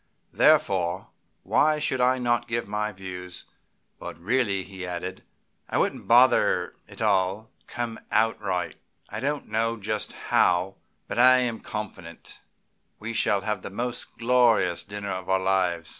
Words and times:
Therefore, 0.33 1.09
why 1.43 1.77
should 1.77 2.01
I 2.01 2.17
not 2.17 2.47
give 2.47 2.67
my 2.67 2.91
views? 2.91 3.45
But 3.99 4.17
really," 4.17 4.63
he 4.63 4.83
added, 4.83 5.21
"I 5.69 5.77
wouldn't 5.77 6.07
bother; 6.07 6.73
it'll 6.87 7.07
all 7.07 7.51
come 7.67 7.99
out 8.09 8.41
right. 8.41 8.77
I 9.09 9.19
don't 9.19 9.47
know 9.47 9.77
just 9.77 10.13
how, 10.13 10.77
but 11.07 11.19
I 11.19 11.37
am 11.37 11.59
confident 11.59 12.39
we 12.97 13.13
shall 13.13 13.41
have 13.41 13.61
the 13.61 13.69
most 13.69 14.17
glorious 14.17 14.83
dinner 14.83 15.11
of 15.11 15.29
our 15.29 15.37
lives. 15.39 15.89